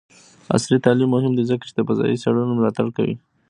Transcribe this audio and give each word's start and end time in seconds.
عصري 0.55 0.77
تعلیم 0.85 1.09
مهم 1.15 1.31
دی 1.37 1.43
ځکه 1.51 1.63
چې 1.67 1.73
د 1.75 1.79
فضايي 1.87 2.17
څیړنو 2.23 2.53
ملاتړ 2.59 2.87
کوي. 2.97 3.15